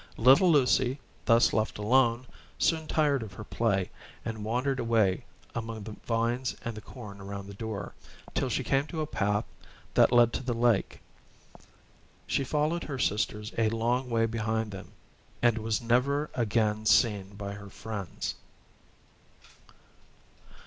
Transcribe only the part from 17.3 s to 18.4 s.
by her friends.